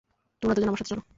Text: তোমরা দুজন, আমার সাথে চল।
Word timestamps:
তোমরা 0.41 0.55
দুজন, 0.55 0.67
আমার 0.67 0.77
সাথে 0.77 0.91
চল। 0.91 1.01